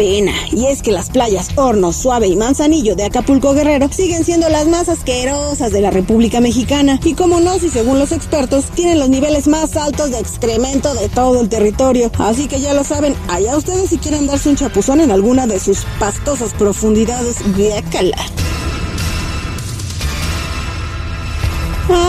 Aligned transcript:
y 0.00 0.66
es 0.66 0.80
que 0.80 0.92
las 0.92 1.10
playas 1.10 1.50
Horno, 1.56 1.92
Suave 1.92 2.26
y 2.26 2.34
Manzanillo 2.34 2.96
de 2.96 3.04
Acapulco 3.04 3.52
Guerrero 3.52 3.88
siguen 3.92 4.24
siendo 4.24 4.48
las 4.48 4.66
más 4.66 4.88
asquerosas 4.88 5.72
de 5.72 5.82
la 5.82 5.90
República 5.90 6.40
Mexicana. 6.40 6.98
Y 7.04 7.12
como 7.12 7.38
no, 7.40 7.58
si 7.58 7.68
según 7.68 7.98
los 7.98 8.10
expertos, 8.10 8.64
tienen 8.74 8.98
los 8.98 9.10
niveles 9.10 9.46
más 9.46 9.76
altos 9.76 10.10
de 10.10 10.18
excremento 10.18 10.94
de 10.94 11.10
todo 11.10 11.42
el 11.42 11.50
territorio. 11.50 12.10
Así 12.18 12.48
que 12.48 12.60
ya 12.60 12.72
lo 12.72 12.82
saben, 12.82 13.14
allá 13.28 13.58
ustedes 13.58 13.90
si 13.90 13.98
quieren 13.98 14.26
darse 14.26 14.48
un 14.48 14.56
chapuzón 14.56 15.02
en 15.02 15.10
alguna 15.10 15.46
de 15.46 15.60
sus 15.60 15.84
pastosas 15.98 16.54
profundidades, 16.54 17.36
guácala. 17.54 18.16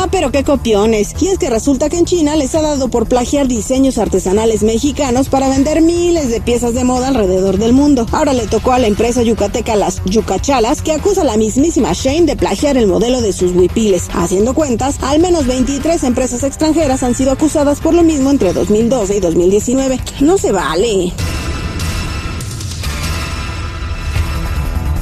Ah, 0.04 0.08
pero 0.10 0.32
qué 0.32 0.44
copiones. 0.44 1.14
Y 1.22 1.28
es 1.28 1.38
que 1.38 1.52
resulta 1.52 1.88
que 1.88 1.98
en 2.00 2.06
China 2.06 2.36
les 2.36 2.56
ha 2.56 2.64
dado 2.64 2.90
por 2.90 3.08
plagiar 3.08 3.48
diseños 3.48 4.00
artesanales 4.00 4.64
mexicanos 4.64 5.30
para 5.30 5.48
vender 5.48 5.80
miles 5.84 6.32
de 6.32 6.42
piezas 6.42 6.74
de 6.74 6.84
moda 6.84 7.10
alrededor 7.10 7.60
del 7.60 7.72
mundo. 7.72 8.08
Ahora 8.12 8.34
le 8.34 8.48
tocó 8.48 8.72
a 8.72 8.80
la 8.80 8.88
empresa 8.88 9.22
yucateca 9.22 9.76
Las 9.76 10.04
Yucachalas 10.06 10.82
que 10.82 10.94
acusa 10.94 11.22
a 11.22 11.26
la 11.26 11.38
mismísima 11.38 11.94
Shane 11.94 12.26
de 12.26 12.36
plagiar 12.36 12.78
el 12.78 12.88
modelo 12.88 13.22
de 13.22 13.32
sus 13.32 13.52
huipiles. 13.52 14.10
Haciendo 14.12 14.56
cuentas, 14.56 14.98
al 15.04 15.20
menos 15.20 15.46
23 15.46 16.04
empresas 16.04 16.44
extranjeras 16.44 17.04
han 17.04 17.14
sido 17.14 17.32
acusadas 17.32 17.80
por 17.80 17.94
lo 17.94 18.02
mismo 18.02 18.32
entre 18.32 18.54
2012 18.54 19.18
y 19.18 19.20
2019. 19.20 20.00
No 20.22 20.40
se 20.40 20.52
vale. 20.52 21.14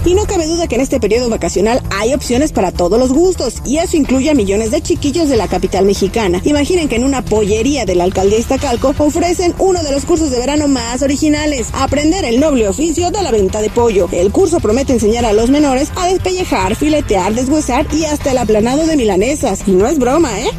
Y 0.06 0.14
no 0.14 0.26
cabe 0.26 0.48
duda 0.48 0.68
que 0.68 0.76
en 0.76 0.82
este 0.82 1.00
periodo 1.00 1.30
vacacional 1.30 1.82
hay 1.92 2.14
opciones 2.14 2.52
para 2.52 2.72
todos 2.72 2.98
los 2.98 3.12
gustos, 3.12 3.56
y 3.66 3.78
eso 3.78 3.98
incluye 3.98 4.30
a 4.30 4.34
millones 4.34 4.72
de 4.72 4.82
chiquillos 4.82 5.30
de 5.30 5.38
la 5.38 5.48
capital 5.48 5.86
mexicana. 5.86 6.42
Imaginen 6.46 6.88
que 6.88 6.96
en 6.96 7.04
una 7.04 7.22
pollería 7.22 7.86
de 7.86 7.96
la 7.96 8.06
alcaldía 8.06 8.40
Iztacalco 8.40 8.96
ofrecen 8.98 9.54
uno 9.60 9.84
de 9.84 9.92
los 9.92 10.06
cursos 10.06 10.32
de 10.32 10.40
verano 10.40 10.68
más 10.68 11.02
originales, 11.02 11.68
aprender 11.74 12.24
el 12.26 12.40
noble 12.40 12.68
oficio 12.68 13.12
de 13.12 13.22
la 13.22 13.32
venta 13.32 13.62
de 13.62 13.70
pollo. 13.70 14.08
El 14.12 14.32
curso 14.32 14.60
promete 14.60 14.94
enseñar 14.94 15.26
a 15.26 15.34
los 15.34 15.50
menores 15.50 15.92
a 15.96 16.08
despellejar, 16.08 16.76
filetear, 16.76 17.34
deshuesar 17.34 17.86
y 17.94 18.06
hasta 18.06 18.32
el 18.32 18.38
aplanado 18.38 18.88
de 18.88 18.96
milanesas. 18.96 19.62
Y 19.68 19.72
no 19.72 19.88
es 19.88 20.00
broma, 20.00 20.40
¿eh? 20.40 20.50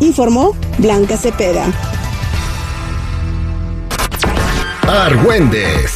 Informó 0.00 0.56
Blanca 0.78 1.16
Cepeda. 1.16 1.72
Argüendes, 4.88 5.92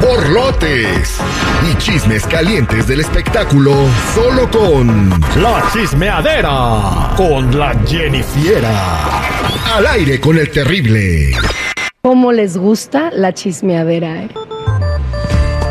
borlotes 0.00 1.20
y 1.64 1.74
chismes 1.78 2.26
calientes 2.26 2.86
del 2.86 3.00
espectáculo 3.00 3.72
solo 4.14 4.48
con 4.50 5.10
La 5.40 5.62
chismeadera 5.72 7.14
con 7.16 7.58
la 7.58 7.74
Jennifiera. 7.86 9.22
Al 9.74 9.86
aire 9.86 10.20
con 10.20 10.36
el 10.38 10.50
terrible. 10.50 11.32
¿Cómo 12.02 12.32
les 12.32 12.56
gusta 12.56 13.10
la 13.12 13.32
chismeadera? 13.32 14.22
eh? 14.22 14.28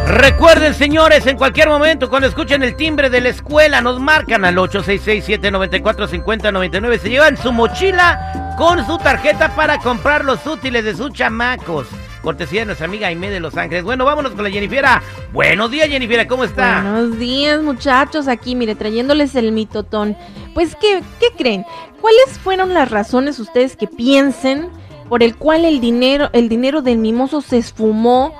Recuerden, 0.07 0.73
señores, 0.73 1.25
en 1.27 1.37
cualquier 1.37 1.67
momento, 1.69 2.09
cuando 2.09 2.27
escuchen 2.27 2.61
el 2.63 2.75
timbre 2.75 3.09
de 3.09 3.21
la 3.21 3.29
escuela, 3.29 3.81
nos 3.81 3.99
marcan 3.99 4.45
al 4.45 4.55
866-794-5099. 4.57 6.99
Se 6.99 7.09
llevan 7.09 7.37
su 7.37 7.51
mochila 7.51 8.53
con 8.57 8.85
su 8.85 8.97
tarjeta 8.99 9.55
para 9.55 9.79
comprar 9.79 10.23
los 10.23 10.45
útiles 10.45 10.85
de 10.85 10.95
sus 10.95 11.11
chamacos. 11.11 11.87
Cortesía 12.25 12.61
de 12.61 12.65
nuestra 12.65 12.87
amiga 12.87 13.07
Aime 13.07 13.29
de 13.29 13.39
Los 13.39 13.55
Ángeles. 13.55 13.83
Bueno, 13.83 14.03
vámonos 14.03 14.31
con 14.33 14.43
la 14.43 14.49
Jennifiera. 14.49 15.01
Buenos 15.31 15.69
días, 15.69 15.87
Jennifiera, 15.87 16.27
¿cómo 16.27 16.43
está? 16.43 16.81
Buenos 16.81 17.19
días, 17.19 17.61
muchachos. 17.61 18.27
Aquí, 18.27 18.55
mire, 18.55 18.73
trayéndoles 18.73 19.35
el 19.35 19.51
mitotón. 19.51 20.17
Pues, 20.55 20.75
¿qué, 20.75 21.03
¿qué 21.19 21.27
creen? 21.37 21.63
¿Cuáles 22.01 22.39
fueron 22.39 22.73
las 22.73 22.89
razones 22.89 23.37
ustedes 23.37 23.77
que 23.77 23.85
piensen 23.85 24.69
por 25.07 25.21
el 25.21 25.35
cual 25.37 25.65
el 25.65 25.79
dinero, 25.79 26.31
el 26.33 26.49
dinero 26.49 26.81
del 26.81 26.97
mimoso 26.97 27.41
se 27.41 27.59
esfumó? 27.59 28.33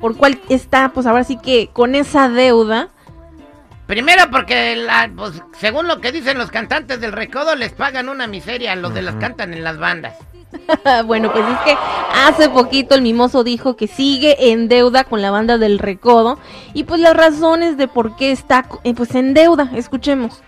Por 0.00 0.16
cuál 0.16 0.40
está, 0.48 0.92
pues 0.94 1.06
ahora 1.06 1.22
sí 1.24 1.36
que 1.36 1.68
con 1.70 1.94
esa 1.94 2.30
deuda. 2.30 2.88
Primero 3.86 4.22
porque, 4.30 4.74
la- 4.74 5.10
pues, 5.14 5.42
según 5.58 5.86
lo 5.86 6.00
que 6.00 6.12
dicen 6.12 6.38
los 6.38 6.50
cantantes 6.50 6.98
del 7.00 7.12
recodo, 7.12 7.54
les 7.56 7.72
pagan 7.72 8.08
una 8.08 8.26
miseria 8.26 8.72
a 8.72 8.76
los 8.76 8.94
de 8.94 9.02
las 9.02 9.16
cantan 9.16 9.52
en 9.52 9.64
las 9.64 9.78
bandas. 9.78 10.14
bueno, 11.06 11.32
pues 11.32 11.44
es 11.46 11.58
que 11.60 11.76
hace 12.14 12.48
poquito 12.48 12.94
el 12.94 13.02
mimoso 13.02 13.44
dijo 13.44 13.76
que 13.76 13.86
sigue 13.86 14.50
en 14.50 14.68
deuda 14.68 15.04
con 15.04 15.22
la 15.22 15.30
banda 15.30 15.58
del 15.58 15.78
recodo. 15.78 16.38
Y 16.74 16.84
pues 16.84 17.00
las 17.00 17.16
razones 17.16 17.76
de 17.76 17.88
por 17.88 18.16
qué 18.16 18.32
está 18.32 18.66
eh, 18.84 18.94
pues 18.94 19.14
en 19.14 19.34
deuda. 19.34 19.70
Escuchemos. 19.74 20.42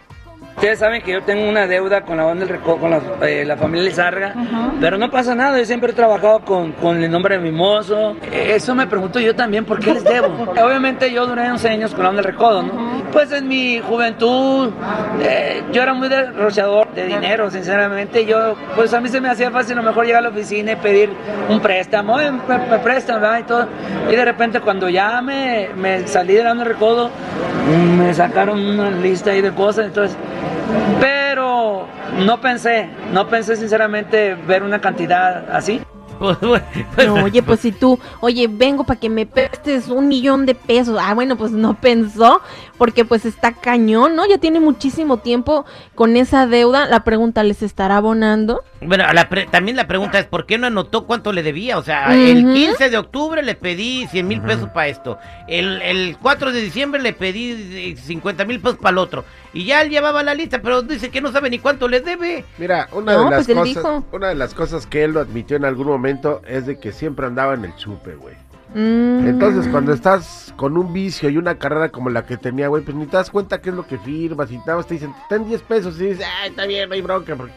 Ustedes 0.60 0.78
saben 0.78 1.00
que 1.00 1.12
yo 1.12 1.22
tengo 1.22 1.48
una 1.48 1.66
deuda 1.66 2.02
con 2.02 2.18
la 2.18 2.24
banda 2.24 2.44
del 2.44 2.50
Recodo, 2.54 2.76
con 2.76 2.90
la, 2.90 3.00
eh, 3.26 3.46
la 3.46 3.56
familia 3.56 3.82
Lizarga, 3.88 4.34
pero 4.78 4.98
no 4.98 5.10
pasa 5.10 5.34
nada, 5.34 5.58
yo 5.58 5.64
siempre 5.64 5.92
he 5.92 5.94
trabajado 5.94 6.40
con, 6.40 6.72
con 6.72 7.02
el 7.02 7.10
nombre 7.10 7.38
de 7.38 7.42
Mimoso. 7.42 8.14
Eh, 8.30 8.52
Eso 8.56 8.74
me 8.74 8.86
pregunto 8.86 9.18
yo 9.20 9.34
también, 9.34 9.64
¿por 9.64 9.80
qué 9.80 9.94
les 9.94 10.04
debo? 10.04 10.28
Obviamente 10.62 11.10
yo 11.10 11.26
duré 11.26 11.50
11 11.50 11.66
años 11.66 11.92
con 11.94 12.02
la 12.02 12.10
banda 12.10 12.20
del 12.20 12.32
Recodo, 12.32 12.62
¿no? 12.62 13.00
Pues 13.10 13.32
en 13.32 13.48
mi 13.48 13.78
juventud 13.80 14.70
eh, 15.22 15.62
yo 15.72 15.82
era 15.82 15.94
muy 15.94 16.10
derrochador 16.10 16.92
de 16.92 17.06
dinero, 17.06 17.50
sinceramente. 17.50 18.26
Yo, 18.26 18.54
pues 18.76 18.92
a 18.92 19.00
mí 19.00 19.08
se 19.08 19.18
me 19.22 19.30
hacía 19.30 19.50
fácil 19.50 19.78
a 19.78 19.82
lo 19.82 19.88
mejor 19.88 20.04
llegar 20.04 20.18
a 20.18 20.24
la 20.24 20.28
oficina 20.28 20.72
y 20.72 20.76
pedir 20.76 21.08
un 21.48 21.60
préstamo, 21.60 22.16
"Oye, 22.16 22.30
me, 22.32 22.58
me 22.70 22.78
prestan, 22.80 23.18
¿verdad? 23.22 23.38
Y 23.38 23.42
todo. 23.44 23.66
Y 24.12 24.14
de 24.14 24.24
repente 24.26 24.60
cuando 24.60 24.90
ya 24.90 25.22
me, 25.22 25.70
me 25.74 26.06
salí 26.06 26.34
de 26.34 26.42
la 26.44 26.50
banda 26.50 26.64
del 26.64 26.74
Recodo, 26.74 27.10
me 27.98 28.12
sacaron 28.12 28.60
una 28.60 28.90
lista 28.90 29.30
ahí 29.30 29.40
de 29.40 29.52
cosas, 29.52 29.86
entonces... 29.86 30.18
Pero 31.00 31.86
no 32.18 32.40
pensé, 32.40 32.88
no 33.12 33.28
pensé 33.28 33.56
sinceramente 33.56 34.34
ver 34.34 34.62
una 34.62 34.80
cantidad 34.80 35.50
así. 35.50 35.80
Pues, 36.20 36.36
pues, 36.94 37.06
No, 37.06 37.14
oye, 37.24 37.42
pues 37.42 37.60
si 37.60 37.72
tú, 37.72 37.98
oye, 38.20 38.46
vengo 38.46 38.84
para 38.84 39.00
que 39.00 39.08
me 39.08 39.24
prestes 39.24 39.88
un 39.88 40.06
millón 40.06 40.44
de 40.44 40.54
pesos. 40.54 40.98
Ah, 41.00 41.14
bueno, 41.14 41.36
pues 41.36 41.50
no 41.50 41.80
pensó, 41.80 42.42
porque 42.76 43.06
pues 43.06 43.24
está 43.24 43.52
cañón, 43.52 44.16
¿no? 44.16 44.26
Ya 44.28 44.36
tiene 44.36 44.60
muchísimo 44.60 45.16
tiempo 45.16 45.64
con 45.94 46.16
esa 46.16 46.46
deuda. 46.46 46.86
La 46.86 47.04
pregunta, 47.04 47.42
¿les 47.42 47.62
estará 47.62 47.96
abonando? 47.96 48.62
Bueno, 48.82 49.04
la 49.12 49.28
pre- 49.28 49.46
también 49.46 49.76
la 49.76 49.86
pregunta 49.86 50.18
es, 50.18 50.24
¿por 50.24 50.46
qué 50.46 50.56
no 50.56 50.66
anotó 50.66 51.04
cuánto 51.06 51.32
le 51.32 51.42
debía? 51.42 51.76
O 51.76 51.82
sea, 51.82 52.14
el 52.14 52.44
Ujú. 52.46 52.54
15 52.54 52.88
de 52.90 52.96
octubre 52.96 53.42
le 53.42 53.54
pedí 53.54 54.06
100 54.06 54.26
mil 54.26 54.40
pesos 54.40 54.70
para 54.70 54.88
esto. 54.88 55.18
El, 55.48 55.82
el 55.82 56.16
4 56.20 56.50
de 56.50 56.62
diciembre 56.62 57.02
le 57.02 57.12
pedí 57.12 57.92
eh, 57.92 57.96
50 57.96 58.44
mil 58.46 58.58
pesos 58.60 58.78
para 58.78 58.92
el 58.92 58.98
otro. 58.98 59.24
Y 59.52 59.64
ya 59.66 59.82
él 59.82 59.90
llevaba 59.90 60.22
la 60.22 60.34
lista, 60.34 60.62
pero 60.62 60.80
dice 60.82 61.10
que 61.10 61.20
no 61.20 61.30
sabe 61.30 61.50
ni 61.50 61.58
cuánto 61.58 61.88
le 61.88 62.00
debe. 62.00 62.44
Mira, 62.56 62.88
una 62.92 63.12
No, 63.12 63.24
de 63.24 63.30
las 63.30 63.46
pues 63.46 63.74
cosas, 63.74 64.02
una 64.12 64.28
de 64.28 64.34
las 64.34 64.54
cosas 64.54 64.86
que 64.86 65.04
él 65.04 65.12
lo 65.12 65.20
admitió 65.20 65.56
en 65.58 65.66
algún 65.66 65.86
momento 65.88 66.40
es 66.48 66.64
de 66.66 66.78
que 66.78 66.92
siempre 66.92 67.26
andaba 67.26 67.52
en 67.54 67.66
el 67.66 67.76
chupe, 67.76 68.14
güey. 68.14 68.34
Mm. 68.72 69.26
Entonces, 69.28 69.66
cuando 69.70 69.92
estás 69.92 70.54
con 70.56 70.76
un 70.78 70.92
vicio 70.92 71.28
y 71.28 71.36
una 71.36 71.56
carrera 71.58 71.88
como 71.88 72.08
la 72.08 72.24
que 72.24 72.36
tenía, 72.36 72.68
güey, 72.68 72.82
pues 72.84 72.96
ni 72.96 73.04
te 73.06 73.16
das 73.16 73.28
cuenta 73.30 73.60
qué 73.60 73.70
es 73.70 73.74
lo 73.76 73.86
que 73.86 73.98
firmas 73.98 74.50
y 74.52 74.58
nada 74.58 74.76
más 74.76 74.86
te 74.86 74.94
dicen, 74.94 75.12
ten 75.28 75.46
10 75.48 75.60
pesos 75.62 76.00
y 76.00 76.04
dices, 76.06 76.24
ah, 76.24 76.46
está 76.46 76.66
bien, 76.66 76.88
no 76.88 76.94
hay 76.94 77.02
bronca. 77.02 77.34
porque 77.34 77.52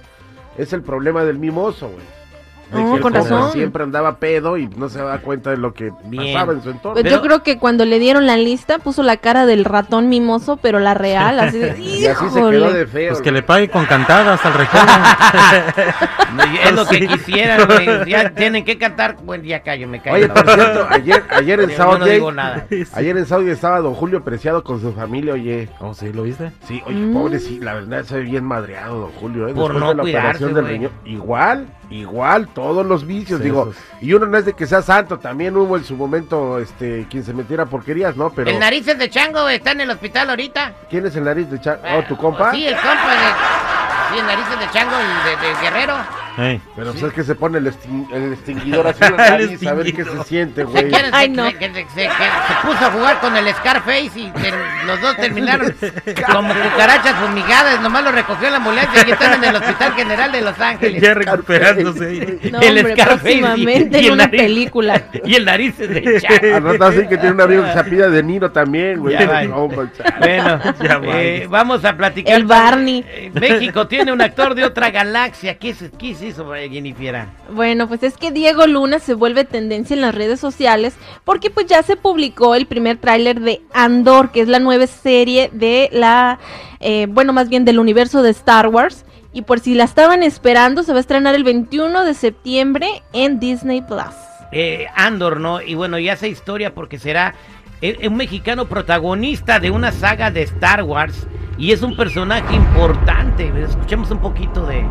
Es 0.57 0.73
el 0.73 0.81
problema 0.83 1.23
del 1.23 1.39
mimoso, 1.39 1.89
güey. 1.89 2.22
De 2.71 2.81
No, 2.81 2.99
con 2.99 3.13
razón. 3.13 3.51
Siempre 3.51 3.83
andaba 3.83 4.17
pedo 4.17 4.57
y 4.57 4.67
no 4.67 4.89
se 4.89 4.99
daba 4.99 5.19
cuenta 5.19 5.51
de 5.51 5.57
lo 5.57 5.73
que 5.73 5.91
Bien. 6.05 6.33
pasaba 6.33 6.53
en 6.53 6.63
su 6.63 6.69
entorno. 6.69 6.93
Pues 6.93 7.03
Pero- 7.03 7.15
yo 7.17 7.21
creo 7.21 7.43
que 7.43 7.59
cuando 7.59 7.85
le 7.85 7.99
dieron 7.99 8.25
la 8.25 8.37
lista 8.37 8.79
puso 8.79 9.03
la 9.03 9.17
cara 9.17 9.45
del 9.45 9.65
ratón 9.65 10.09
mimoso, 10.09 10.57
pero 10.57 10.79
la 10.79 10.93
real, 10.93 11.39
así 11.39 11.59
de... 11.59 11.77
y 11.79 12.05
así 12.05 12.29
se 12.29 12.39
quedó 12.39 12.71
de 12.71 12.87
feo. 12.87 13.09
Pues 13.11 13.21
que 13.21 13.31
le 13.31 13.43
pague 13.43 13.69
con 13.69 13.85
cantadas 13.85 14.43
al 14.45 14.53
recodo. 14.53 14.81
Es 16.63 16.73
lo 16.73 16.85
que 16.87 17.07
quisieran, 17.07 17.67
güey. 17.67 18.09
Ya 18.09 18.29
tienen 18.31 18.65
que 18.65 18.77
cantar. 18.77 19.17
Bueno, 19.23 19.43
ya 19.43 19.61
callo, 19.61 19.87
me 19.87 20.01
callo. 20.01 20.15
Oye, 20.17 20.27
la 20.27 20.33
por 20.33 20.45
verdad. 20.45 20.63
cierto, 20.73 20.87
ayer, 20.89 21.23
ayer 21.29 21.59
en 21.59 21.69
no 21.99 22.05
digo 22.05 22.31
nada. 22.31 22.65
ayer 22.93 23.17
en 23.17 23.25
Saudi 23.25 23.49
estaba 23.51 23.79
don 23.79 23.93
Julio 23.93 24.23
Preciado 24.23 24.63
con 24.63 24.81
su 24.81 24.93
familia, 24.93 25.33
oye. 25.33 25.69
Oh, 25.79 25.93
sí, 25.93 26.11
¿lo 26.11 26.23
viste? 26.23 26.51
Sí, 26.67 26.81
oye, 26.85 27.03
Mm. 27.03 27.13
pobre, 27.13 27.39
sí, 27.39 27.59
la 27.61 27.73
verdad 27.75 28.03
se 28.03 28.15
ve 28.17 28.21
bien 28.23 28.45
madreado, 28.45 28.99
don 29.01 29.11
Julio. 29.11 29.47
¿eh? 29.47 29.53
Por 29.53 29.73
Después 29.73 29.79
no 29.79 29.89
de 29.89 29.95
la 29.95 30.01
cuidarse, 30.03 30.27
operación 30.45 30.53
del 30.53 30.67
riñón. 30.67 30.91
Igual, 31.05 31.67
igual, 31.89 32.47
todos 32.47 32.85
los 32.85 33.05
vicios, 33.05 33.39
Sí, 33.39 33.45
digo. 33.45 33.71
Y 34.01 34.13
uno 34.13 34.25
no 34.25 34.37
es 34.37 34.45
de 34.45 34.53
que 34.53 34.65
sea 34.67 34.81
santo, 34.81 35.19
también 35.19 35.55
hubo 35.57 35.77
en 35.77 35.83
su 35.83 35.95
momento 35.95 36.59
este 36.59 37.07
quien 37.09 37.23
se 37.23 37.33
metiera 37.33 37.65
porquerías, 37.65 38.15
¿no? 38.15 38.29
Pero 38.31 38.49
El 38.49 38.59
narices 38.59 38.97
de 38.97 39.09
chango 39.09 39.47
está 39.49 39.71
en 39.71 39.81
el 39.81 39.89
hospital 39.91 40.29
ahorita. 40.29 40.73
¿quién 40.89 41.05
es 41.05 41.15
el 41.15 41.23
nariz 41.25 41.49
de 41.49 41.59
Cha- 41.61 41.79
Oh, 41.97 42.03
tu 42.03 42.17
compa. 42.17 42.51
Sí, 42.51 42.65
el 42.65 42.75
compa 42.75 43.11
de. 43.11 44.13
Sí, 44.13 44.19
el 44.19 44.25
narices 44.25 44.59
de 44.59 44.69
chango, 44.71 44.91
el 44.97 45.39
de, 45.41 45.47
de 45.47 45.55
guerrero. 45.61 45.95
Pero 46.35 46.91
pues 46.91 47.03
es 47.03 47.13
que 47.13 47.23
se 47.23 47.35
pone 47.35 47.57
el, 47.59 47.67
extin- 47.67 48.07
el 48.13 48.33
extinguidor 48.33 48.87
así 48.87 49.03
en 49.05 49.17
la 49.17 49.29
nariz 49.29 49.67
a 49.67 49.73
ver 49.73 49.93
qué 49.93 50.03
se 50.03 50.23
siente, 50.23 50.61
Se, 50.61 50.63
güey. 50.65 50.91
Ay, 51.11 51.27
se- 51.27 51.31
no. 51.33 51.45
se- 51.49 51.57
que- 51.57 51.65
se- 51.67 51.73
que- 51.73 51.83
que 51.83 52.07
se 52.07 52.67
puso 52.67 52.85
a 52.85 52.91
jugar 52.91 53.19
con 53.19 53.37
el 53.37 53.47
Scarface 53.53 54.11
y 54.15 54.31
ter- 54.31 54.53
los 54.87 54.99
dos 55.01 55.15
terminaron 55.17 55.73
como 56.31 56.53
cucarachas 56.53 57.13
fumigadas. 57.15 57.81
Nomás 57.81 58.03
lo 58.03 58.11
recogió 58.11 58.49
la 58.49 58.57
ambulancia 58.57 59.03
y 59.07 59.11
están 59.11 59.33
en 59.43 59.49
el 59.49 59.55
Hospital 59.55 59.93
General 59.93 60.31
de 60.31 60.41
Los 60.41 60.59
Ángeles. 60.59 61.01
Ya 61.01 61.13
recuperándose. 61.13 62.39
No, 62.51 62.59
El 62.61 62.77
hombre, 62.79 62.93
Scarface 62.93 63.19
próximamente 63.39 64.01
y 64.01 64.05
en 64.07 64.13
una 64.13 64.25
nariz. 64.25 64.41
película. 64.41 65.03
Y 65.25 65.35
el 65.35 65.45
narices 65.45 65.89
de 65.89 66.15
Al 66.27 66.39
chango. 66.41 66.71
rato 66.71 66.85
así 66.85 67.07
que 67.07 67.17
tiene 67.17 67.31
un 67.31 67.41
amigo 67.41 67.63
que 67.63 67.71
se 67.73 67.79
apida 67.79 68.09
de 68.09 68.23
Nino 68.23 68.51
también, 68.51 68.99
güey. 68.99 69.15
No, 69.47 69.67
pues, 69.69 69.89
Bueno, 70.19 70.59
Ya 70.81 70.99
eh, 71.03 71.45
va. 71.47 71.59
vamos 71.59 71.85
a 71.85 71.95
platicar. 71.95 72.35
El 72.35 72.45
Barney. 72.45 73.05
Eh, 73.07 73.31
México 73.33 73.87
tiene 73.87 74.11
un 74.11 74.21
actor 74.21 74.55
de 74.55 74.65
otra 74.65 74.89
galaxia. 74.91 75.57
¿Qué 75.57 75.69
es, 75.69 75.77
qué 75.97 76.11
es 76.11 76.22
hizo 76.27 76.55
eh, 76.55 76.69
Jennifer? 76.69 77.25
Bueno, 77.51 77.87
pues 77.87 78.03
es 78.03 78.17
que 78.17 78.31
Diego 78.31 78.67
Luna 78.67 78.99
se 78.99 79.13
vuelve 79.13 79.43
tendencia 79.43 79.93
en 79.93 80.01
las 80.01 80.15
redes 80.15 80.39
sociales 80.39 80.95
porque 81.23 81.49
pues 81.49 81.67
ya 81.67 81.83
se 81.83 81.95
publicó 81.95 82.55
el 82.55 82.65
primer 82.65 82.97
tráiler 82.97 83.39
de 83.39 83.61
Andor, 83.73 84.31
que 84.31 84.41
es 84.41 84.47
la 84.47 84.59
nueva 84.59 84.87
serie 84.87 85.49
de 85.53 85.89
la, 85.91 86.39
eh, 86.79 87.07
bueno, 87.09 87.33
más 87.33 87.49
bien 87.49 87.65
del 87.65 87.79
universo 87.79 88.23
de 88.23 88.31
Star 88.31 88.67
Wars. 88.67 89.05
Y 89.33 89.41
por 89.41 89.59
si 89.59 89.73
la 89.73 89.83
estaban 89.83 90.21
esperando, 90.21 90.83
se 90.83 90.91
va 90.91 90.99
a 90.99 91.01
estrenar 91.01 91.33
el 91.33 91.43
21 91.43 92.05
de 92.05 92.13
septiembre 92.13 93.01
en 93.13 93.39
Disney 93.39 93.81
Plus. 93.81 94.13
Eh, 94.51 94.85
Andor, 94.95 95.39
¿no? 95.39 95.61
Y 95.61 95.73
bueno, 95.73 95.97
ya 95.97 96.13
hace 96.13 96.29
historia 96.29 96.75
porque 96.75 96.99
será 96.99 97.33
eh, 97.81 98.07
un 98.07 98.15
mexicano 98.15 98.65
protagonista 98.65 99.59
de 99.59 99.71
una 99.71 99.91
saga 99.91 100.29
de 100.29 100.43
Star 100.43 100.83
Wars 100.83 101.27
y 101.57 101.71
es 101.71 101.81
un 101.81 101.97
personaje 101.97 102.55
importante. 102.55 103.51
Escuchemos 103.61 104.11
un 104.11 104.19
poquito 104.19 104.65
de... 104.65 104.85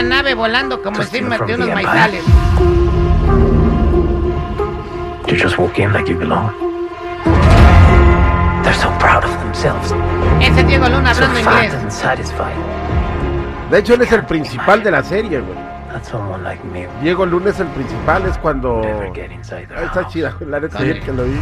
una 0.00 0.16
nave 0.16 0.34
volando 0.34 0.80
como 0.82 1.00
encima 1.00 1.38
de 1.38 1.54
unos 1.54 1.68
maizales. 1.68 2.24
You 5.26 5.36
just 5.36 5.58
walk 5.58 5.78
in 5.78 5.92
like 5.92 6.08
you 6.10 6.16
belong. 6.16 6.52
They're 8.62 8.74
so 8.74 8.90
proud 8.98 9.24
of 9.24 9.30
themselves. 9.40 9.92
Ese 10.40 10.62
Diego 10.64 10.88
Luna 10.88 11.10
hablando 11.10 11.38
inglés. 11.40 11.74
and 11.74 11.90
satisfied. 11.90 12.54
De 13.70 13.78
hecho, 13.78 13.94
él 13.94 14.02
es 14.02 14.12
el 14.12 14.24
principal 14.24 14.82
de 14.82 14.90
la 14.90 15.02
serie, 15.02 15.40
güey. 15.40 15.58
That 15.92 16.04
someone 16.04 16.42
like 16.44 16.62
me 16.64 16.86
Diego 17.02 17.26
Luna 17.26 17.50
es 17.50 17.60
el 17.60 17.66
principal, 17.68 18.24
es 18.26 18.38
cuando... 18.38 18.82
Ah, 18.84 19.84
Está 19.84 20.06
chida, 20.08 20.36
la 20.40 20.60
neta, 20.60 20.78
que 20.78 21.12
lo 21.12 21.24
vi. 21.24 21.38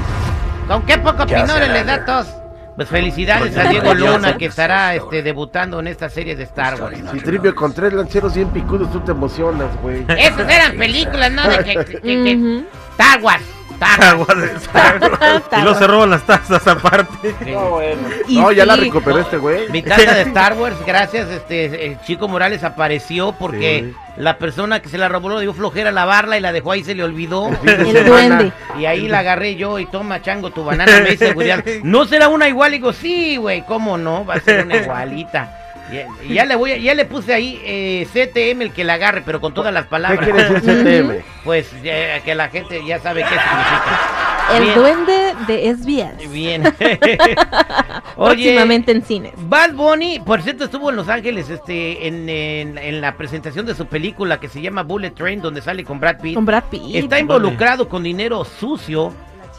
¿Con 0.67 0.83
qué 0.83 0.99
poco 0.99 1.27
pinores 1.27 1.69
les 1.69 1.87
da 1.87 2.05
tos? 2.05 2.46
Pues 2.77 2.89
felicidades 2.91 3.57
a 3.57 3.71
Diego. 3.71 3.95
Luna 3.95 4.37
que 4.37 4.47
estará 4.47 4.95
este, 4.95 5.23
debutando 5.23 5.81
en 5.81 5.87
esta 5.87 6.11
serie 6.11 6.37
de 6.37 6.43
Star 6.45 6.81
Wars. 6.81 6.99
Si 7.11 7.21
Trivio 7.21 7.55
con 7.55 7.73
tres 7.73 7.93
lanceros 7.95 8.35
bien 8.35 8.51
picudos, 8.51 8.93
tú 8.93 9.01
te 9.01 9.13
emocionas, 9.13 9.69
güey. 9.81 10.05
Esas 10.09 10.49
eran 10.51 10.77
películas, 10.77 11.33
¿no? 11.33 11.49
De 11.49 11.65
que, 11.65 11.85
que- 11.85 12.01
que- 12.03 12.37
Ujú. 12.37 12.67
Star 12.93 13.23
Wars. 13.23 13.43
Star 13.77 14.17
Wars. 14.17 14.31
Agua 14.31 14.35
de 14.35 14.57
Star. 14.57 15.01
y 15.59 15.63
luego 15.63 15.79
se 15.79 15.87
roban 15.87 16.11
las 16.11 16.23
tazas 16.25 16.67
aparte. 16.67 17.35
Y 18.29 18.37
No, 18.37 18.51
ya 18.53 18.67
la 18.67 18.77
recuperó 18.77 19.19
este 19.19 19.37
güey. 19.37 19.69
Mi 19.71 19.83
taza 19.83 20.15
de 20.15 20.23
Star 20.29 20.55
Wars, 20.55 20.77
gracias, 20.87 21.29
este 21.29 21.87
eh, 21.87 21.97
Chico 22.05 22.29
Morales 22.29 22.65
apareció 22.65 23.33
porque 23.33 23.93
la 24.17 24.39
persona 24.39 24.81
que 24.81 24.89
se 24.89 24.99
la 24.99 25.09
robó 25.09 25.31
le 25.31 25.43
dio 25.43 25.53
flojera 25.53 25.93
lavarla 25.93 26.39
y 26.39 26.41
la 26.41 26.53
dejó 26.53 26.73
ahí, 26.73 26.83
se 26.83 26.95
le 26.95 27.05
olvidó. 27.05 27.51
El 27.65 28.05
duende. 28.07 28.53
Y 28.79 28.87
ahí 28.87 29.09
la 29.09 29.21
agarré 29.21 29.57
yo 29.57 29.79
y 29.79 29.87
toma, 29.87 30.23
chango, 30.23 30.51
tu 30.51 30.65
banana, 30.65 31.01
me 31.01 31.11
dice. 31.11 31.35
¿No 31.85 32.07
será 32.07 32.29
una 32.29 32.49
igual? 32.49 32.73
Y 32.75 32.79
digo, 32.79 32.93
sí, 32.93 33.37
güey, 33.37 33.65
¿cómo 33.67 33.99
no? 33.99 34.25
Va 34.25 34.35
a 34.35 34.41
ser 34.41 34.65
una 34.65 34.77
igualita. 34.77 35.66
Y, 35.93 36.31
y 36.33 36.35
ya 36.35 36.45
le 36.45 36.57
voy 36.57 36.73
a- 36.73 36.77
ya 36.79 36.95
le 36.95 37.05
puse 37.05 37.33
ahí 37.33 37.61
eh, 37.65 38.07
CTM 38.13 38.63
el 38.63 38.73
que 38.73 38.83
la 38.85 38.95
agarre, 38.95 39.23
pero 39.25 39.41
con 39.41 39.55
todas 39.55 39.73
las 39.73 39.85
¿Qué 39.85 39.91
palabras. 39.91 40.21
quiere 40.25 40.43
decir 40.51 40.61
CTM? 41.05 41.25
Pues 41.45 41.69
que 42.25 42.35
la 42.35 42.49
gente 42.49 42.85
ya 42.85 42.99
sabe 43.01 43.23
qué 43.23 43.29
significa. 43.29 44.01
El 44.57 44.63
Bien. 44.63 44.75
duende 44.77 45.35
de 45.49 45.75
SBS. 45.75 46.31
Bien. 46.33 46.63
Próximamente 48.17 48.93
en 48.93 49.03
cines. 49.03 49.33
Bad 49.37 49.73
Bunny, 49.75 50.21
por 50.21 50.43
cierto, 50.43 50.65
estuvo 50.65 50.91
en 50.91 50.97
Los 50.97 51.09
Ángeles 51.09 51.49
este, 51.51 52.07
en, 52.07 52.29
en- 52.29 52.79
en 52.79 53.01
la 53.01 53.17
presentación 53.17 53.67
de 53.67 53.75
su 53.75 53.87
película 53.87 54.39
que 54.41 54.49
se 54.49 54.61
llama 54.61 54.83
Bullet 54.83 55.11
Train, 55.11 55.41
donde 55.41 55.63
sale 55.63 55.85
con 55.85 56.01
Brad 56.01 56.21
Pitt. 56.21 56.35
Con 56.35 56.47
Brad 56.47 56.65
Pitt. 56.71 56.95
Está 56.95 57.19
involucrado 57.19 57.89
con 57.89 58.03
dinero 58.03 58.45
sucio. 58.45 59.13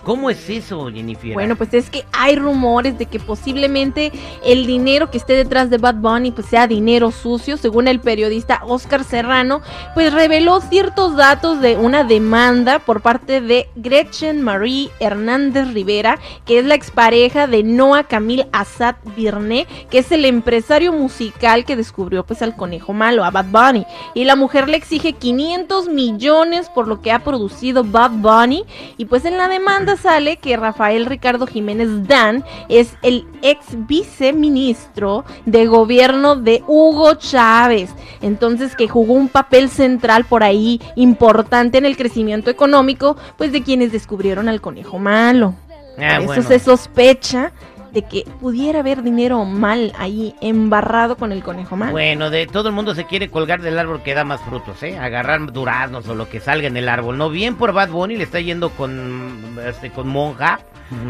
¿Cómo 0.08 0.30
es 0.30 0.50
eso, 0.50 0.90
Jennifer? 0.90 1.34
Bueno, 1.34 1.58
pues 1.58 1.74
es 1.74 1.90
que 1.90 2.06
hay 2.14 2.38
rumores 2.38 2.98
de 2.98 3.08
que 3.08 3.20
posiblemente 3.20 4.14
el 4.46 4.66
dinero 4.66 5.12
que 5.12 5.18
esté 5.18 5.34
detrás 5.34 5.70
de 5.70 5.80
Bad 5.80 5.96
Bunny 5.96 6.32
pues 6.32 6.48
sea 6.48 6.66
dinero 6.66 7.12
sucio, 7.12 7.58
según 7.58 7.90
el 7.90 8.00
periodista 8.00 8.62
Oscar 8.66 9.04
Serrano, 9.04 9.62
pues 9.96 10.14
reveló 10.14 10.62
ciertos 10.62 11.18
datos 11.18 11.60
de 11.60 11.76
una 11.76 12.06
demanda 12.06 12.80
por 12.80 13.02
parte 13.02 13.42
de 13.42 13.68
Gretchen 13.76 14.44
Marie 14.44 14.92
Hernández 15.02 15.74
Rivera, 15.74 16.20
que 16.46 16.60
es 16.60 16.66
la 16.66 16.76
expareja 16.76 17.46
de 17.46 17.64
Noah 17.64 18.06
Camil 18.06 18.46
Assad 18.54 18.96
Birne, 19.14 19.68
que 19.90 19.98
es 19.98 20.10
el 20.14 20.24
empresario 20.24 20.94
musical 20.94 21.66
que 21.66 21.76
descubrió 21.76 22.26
pues 22.26 22.42
al 22.42 22.56
conejo 22.56 22.94
malo, 22.94 23.26
a 23.26 23.32
Bad 23.32 23.48
Bunny, 23.48 23.86
y 24.14 24.24
la 24.24 24.38
mujer 24.38 24.70
le 24.70 24.78
exige 24.78 25.12
500 25.12 25.90
millones 25.90 26.70
por 26.70 26.88
lo 26.88 27.02
que 27.02 27.12
ha 27.12 27.26
producido 27.26 27.84
Bad 27.84 28.12
Bunny, 28.12 28.64
y 28.96 29.04
pues 29.04 29.26
en 29.26 29.38
la 29.38 29.50
demanda 29.50 29.97
sale 29.98 30.38
que 30.38 30.58
Rafael 30.58 31.06
Ricardo 31.06 31.48
Jiménez 31.48 32.08
Dan 32.08 32.44
es 32.70 32.96
el 33.02 33.26
ex 33.42 33.66
viceministro 33.88 35.26
de 35.46 35.66
gobierno 35.66 36.36
de 36.36 36.64
Hugo 36.68 37.16
Chávez. 37.16 37.92
Entonces 38.22 38.76
que 38.76 38.88
jugó 38.88 39.14
un 39.14 39.30
papel 39.30 39.70
central 39.70 40.26
por 40.26 40.44
ahí 40.44 40.82
importante 40.96 41.78
en 41.78 41.86
el 41.86 41.98
crecimiento 41.98 42.50
económico, 42.50 43.18
pues 43.38 43.52
de 43.52 43.64
quienes 43.64 43.92
descubrieron 43.92 44.48
al 44.48 44.62
conejo 44.62 45.00
malo. 45.00 45.56
Ah, 45.98 46.18
Por 46.18 46.28
bueno. 46.28 46.42
Eso 46.42 46.50
se 46.50 46.60
sospecha 46.60 47.52
de 47.98 48.04
que 48.04 48.26
pudiera 48.40 48.82
haber 48.82 49.02
dinero 49.02 49.44
mal 49.44 49.92
ahí 49.98 50.36
embarrado 50.40 51.18
con 51.18 51.32
el 51.32 51.44
conejo 51.44 51.76
malo. 51.76 51.94
Bueno, 51.94 52.30
de 52.30 52.46
todo 52.46 52.70
el 52.70 52.76
mundo 52.76 52.94
se 52.94 53.06
quiere 53.06 53.30
colgar 53.30 53.60
del 53.64 53.80
árbol 53.80 54.04
que 54.04 54.14
da 54.14 54.24
más 54.24 54.40
frutos, 54.42 54.84
¿eh? 54.84 55.00
Agarrar 55.00 55.52
duraznos 55.52 56.08
o 56.08 56.14
lo 56.14 56.30
que 56.30 56.40
salga 56.40 56.68
en 56.68 56.78
el 56.78 56.90
árbol. 56.90 57.18
No 57.18 57.32
bien 57.32 57.56
por 57.56 57.74
Bad 57.74 57.90
Bunny, 57.90 58.16
le 58.16 58.24
está 58.24 58.40
yendo 58.40 58.70
con, 58.70 59.58
este, 59.66 59.90
con 59.90 60.08
monja, 60.08 60.60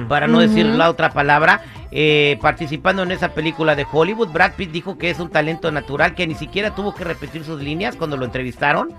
para 0.07 0.27
no 0.27 0.39
decir 0.39 0.65
la 0.65 0.89
otra 0.89 1.11
palabra, 1.11 1.61
eh, 1.91 2.39
participando 2.41 3.03
en 3.03 3.11
esa 3.11 3.33
película 3.33 3.75
de 3.75 3.85
Hollywood. 3.91 4.29
Brad 4.29 4.53
Pitt 4.53 4.71
dijo 4.71 4.97
que 4.97 5.09
es 5.09 5.19
un 5.19 5.29
talento 5.29 5.69
natural, 5.69 6.15
que 6.15 6.25
ni 6.25 6.35
siquiera 6.35 6.73
tuvo 6.73 6.95
que 6.95 7.03
repetir 7.03 7.43
sus 7.43 7.61
líneas 7.61 7.97
cuando 7.97 8.15
lo 8.15 8.23
entrevistaron. 8.23 8.93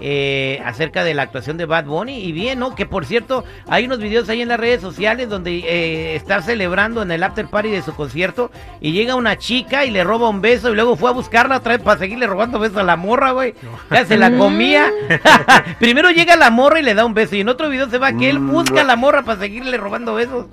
Eh, 0.00 0.60
acerca 0.64 1.04
de 1.04 1.14
la 1.14 1.22
actuación 1.22 1.56
de 1.56 1.66
Bad 1.66 1.84
Bunny 1.84 2.18
y 2.18 2.32
bien, 2.32 2.58
¿no? 2.58 2.74
Que 2.74 2.86
por 2.86 3.06
cierto, 3.06 3.44
hay 3.68 3.86
unos 3.86 3.98
videos 3.98 4.28
ahí 4.28 4.42
en 4.42 4.48
las 4.48 4.58
redes 4.58 4.80
sociales 4.80 5.28
donde 5.28 5.58
eh, 5.58 6.16
está 6.16 6.42
celebrando 6.42 7.02
en 7.02 7.10
el 7.10 7.22
after 7.22 7.46
party 7.46 7.70
de 7.70 7.82
su 7.82 7.94
concierto 7.94 8.50
y 8.80 8.92
llega 8.92 9.14
una 9.14 9.38
chica 9.38 9.84
y 9.84 9.90
le 9.90 10.02
roba 10.04 10.28
un 10.28 10.40
beso 10.40 10.70
y 10.70 10.74
luego 10.74 10.96
fue 10.96 11.10
a 11.10 11.12
buscarla 11.12 11.58
otra 11.58 11.74
vez 11.76 11.82
para 11.82 11.98
seguirle 11.98 12.26
robando 12.26 12.58
besos 12.58 12.78
a 12.78 12.82
la 12.82 12.96
morra, 12.96 13.32
güey. 13.32 13.54
Ya 13.90 14.04
se 14.04 14.16
la 14.16 14.36
comía. 14.36 14.90
Primero 15.78 16.10
llega 16.10 16.36
la 16.36 16.50
morra 16.50 16.80
y 16.80 16.82
le 16.82 16.94
da 16.94 17.04
un 17.04 17.14
beso 17.14 17.36
y 17.36 17.40
en 17.40 17.48
otro 17.48 17.68
video 17.68 17.88
se 17.88 17.98
va 17.98 18.12
que 18.12 18.30
él 18.30 18.38
busca 18.38 18.80
a 18.80 18.84
la 18.84 18.96
morra 18.96 19.22
para 19.22 19.40
seguirle 19.40 19.76
robando 19.76 20.14
besos. 20.14 20.46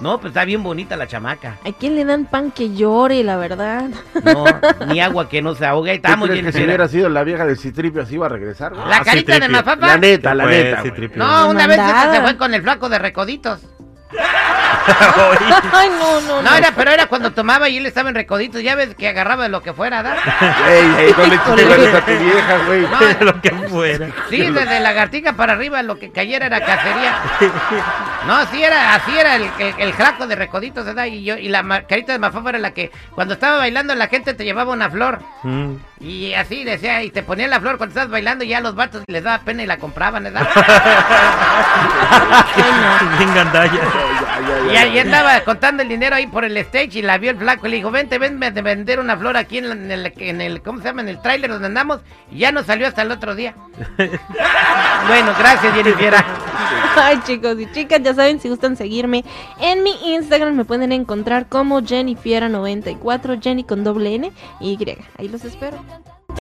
No, 0.00 0.18
pues 0.18 0.30
está 0.30 0.44
bien 0.44 0.62
bonita 0.62 0.96
la 0.96 1.06
chamaca. 1.06 1.58
¿A 1.64 1.70
quién 1.72 1.94
le 1.94 2.04
dan 2.04 2.24
pan 2.24 2.50
que 2.50 2.74
llore, 2.74 3.22
la 3.22 3.36
verdad? 3.36 3.88
No, 4.24 4.44
ni 4.88 5.00
agua 5.00 5.28
que 5.28 5.42
no 5.42 5.54
se 5.54 5.64
ahogue. 5.64 5.92
Ahí 5.92 5.98
¿Tú 5.98 6.08
estamos, 6.08 6.28
crees 6.28 6.44
que 6.46 6.52
si 6.52 6.64
hubiera 6.64 6.88
sido 6.88 7.08
la 7.08 7.22
vieja 7.22 7.46
de 7.46 7.54
Citripio 7.54 8.02
así 8.02 8.14
iba 8.14 8.26
a 8.26 8.30
regresar? 8.30 8.72
güey? 8.74 8.81
La 8.88 8.96
Ah, 8.98 9.02
carita 9.04 9.38
de. 9.38 9.48
Mafafa. 9.48 9.86
La 9.86 9.96
neta, 9.96 10.34
la 10.34 10.44
Pues, 10.44 10.64
neta. 10.64 10.82
sí. 10.82 10.90
No, 11.14 11.48
una 11.48 11.66
vez 11.66 11.80
se 12.12 12.20
fue 12.20 12.36
con 12.36 12.54
el 12.54 12.62
flaco 12.62 12.88
de 12.88 12.98
recoditos. 12.98 13.60
Ay, 15.72 15.88
no, 15.90 16.20
no, 16.20 16.20
no. 16.20 16.42
No, 16.42 16.54
era, 16.56 16.72
pero 16.76 16.90
era 16.90 17.06
cuando 17.06 17.30
tomaba 17.32 17.68
y 17.68 17.78
él 17.78 17.86
estaba 17.86 18.08
en 18.08 18.14
recoditos. 18.14 18.62
Ya 18.62 18.74
ves 18.74 18.94
que 18.94 19.08
agarraba 19.08 19.44
de 19.44 19.48
lo 19.48 19.62
que 19.62 19.72
fuera, 19.72 20.02
¿da? 20.02 20.16
Ey, 20.68 20.94
ey, 20.98 21.14
no 21.16 21.26
le 21.26 21.96
a 21.96 22.04
tu 22.04 22.12
vieja, 22.12 22.58
güey. 22.66 22.82
No, 22.82 22.98
lo 23.32 23.40
que 23.40 23.50
fuera. 23.68 24.08
sí, 24.28 24.38
desde 24.50 24.80
lagartija 24.80 25.32
para 25.34 25.52
arriba 25.54 25.82
lo 25.82 25.98
que 25.98 26.10
cayera 26.10 26.46
era 26.46 26.60
cacería. 26.60 27.14
No, 28.26 28.44
sí 28.46 28.62
era, 28.62 28.94
así 28.96 29.16
era 29.16 29.36
el, 29.36 29.50
el, 29.58 29.74
el 29.78 29.92
flaco 29.94 30.26
de 30.26 30.36
recoditos, 30.36 30.84
¿verdad? 30.84 31.06
Y 31.06 31.24
yo, 31.24 31.36
y 31.36 31.48
la 31.48 31.62
carita 31.86 32.12
de 32.12 32.18
Mafafa 32.18 32.50
era 32.50 32.58
la 32.58 32.72
que 32.74 32.90
cuando 33.14 33.34
estaba 33.34 33.58
bailando 33.58 33.94
la 33.94 34.08
gente 34.08 34.34
te 34.34 34.44
llevaba 34.44 34.72
una 34.72 34.90
flor. 34.90 35.20
Mm. 35.42 35.74
Y 36.02 36.34
así 36.34 36.64
decía, 36.64 37.02
y 37.04 37.10
te 37.10 37.22
ponían 37.22 37.50
la 37.50 37.60
flor 37.60 37.78
cuando 37.78 37.92
estabas 37.92 38.10
bailando 38.10 38.44
y 38.44 38.48
ya 38.48 38.58
a 38.58 38.60
los 38.60 38.74
vatos 38.74 39.04
les 39.06 39.22
daba 39.22 39.44
pena 39.44 39.62
y 39.62 39.66
la 39.66 39.78
compraban, 39.78 40.24
¿verdad? 40.24 40.42
Bien 43.18 43.34
gandalla. 43.34 43.80
Y 44.72 44.76
ahí 44.76 44.98
andaba 44.98 45.40
contando 45.42 45.84
el 45.84 45.88
dinero 45.88 46.16
ahí 46.16 46.26
por 46.26 46.44
el 46.44 46.56
stage 46.56 46.98
y 46.98 47.02
la 47.02 47.18
vio 47.18 47.30
el 47.30 47.38
flaco 47.38 47.68
y 47.68 47.70
le 47.70 47.76
dijo, 47.76 47.92
vente, 47.92 48.18
ven 48.18 48.42
a 48.42 48.50
vender 48.50 48.98
una 48.98 49.16
flor 49.16 49.36
aquí 49.36 49.58
en, 49.58 49.92
el, 49.92 50.12
en 50.16 50.40
el, 50.40 50.60
¿cómo 50.62 50.80
se 50.80 50.86
llama? 50.86 51.02
En 51.02 51.08
el 51.08 51.22
tráiler 51.22 51.50
donde 51.50 51.66
andamos 51.66 52.00
y 52.32 52.38
ya 52.38 52.50
no 52.50 52.64
salió 52.64 52.88
hasta 52.88 53.02
el 53.02 53.12
otro 53.12 53.36
día. 53.36 53.54
bueno, 53.96 55.32
gracias 55.38 55.74
Jennifer. 55.74 56.14
Ay, 56.96 57.20
chicos 57.24 57.58
y 57.58 57.70
chicas, 57.72 58.02
ya 58.02 58.14
saben, 58.14 58.38
si 58.38 58.48
gustan 58.48 58.76
seguirme 58.76 59.24
en 59.60 59.82
mi 59.82 60.14
Instagram, 60.14 60.54
me 60.54 60.64
pueden 60.64 60.92
encontrar 60.92 61.48
como 61.48 61.80
Jennifiera94, 61.80 63.42
Jenny 63.42 63.64
con 63.64 63.82
doble 63.82 64.14
N 64.14 64.32
y 64.60 64.72
Y. 64.72 64.98
Ahí 65.16 65.28
los 65.28 65.44
espero. 65.44 65.78